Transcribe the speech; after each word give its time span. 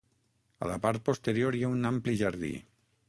A 0.65 0.69
la 0.71 0.77
part 0.85 1.03
posterior 1.09 1.59
hi 1.59 1.61
ha 1.67 1.71
un 1.75 1.85
ampli 1.91 2.17
jardí. 2.23 2.51